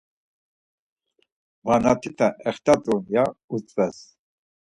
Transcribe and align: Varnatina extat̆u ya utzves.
Varnatina 1.65 2.27
extat̆u 2.49 2.95
ya 3.13 3.23
utzves. 3.53 3.97